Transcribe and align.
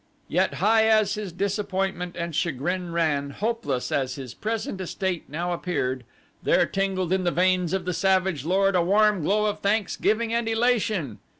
Yet 0.29 0.55
high 0.55 0.87
as 0.87 1.13
his 1.13 1.31
disappointment 1.31 2.15
and 2.17 2.35
chagrin 2.35 2.91
ran, 2.91 3.29
hopeless 3.29 3.91
as 3.91 4.15
his 4.15 4.33
present 4.33 4.81
estate 4.81 5.29
now 5.29 5.53
appeared, 5.53 6.05
there 6.41 6.65
tingled 6.65 7.13
in 7.13 7.23
the 7.23 7.29
veins 7.29 7.71
of 7.71 7.85
the 7.85 7.93
savage 7.93 8.43
lord 8.43 8.75
a 8.75 8.81
warm 8.81 9.21
glow 9.21 9.45
of 9.45 9.59
thanksgiving 9.59 10.33
and 10.33 10.49
elation. 10.49 11.19